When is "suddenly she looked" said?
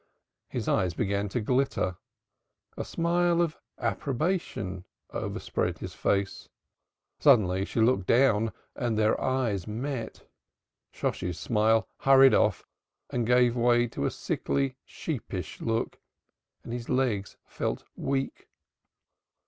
7.19-8.07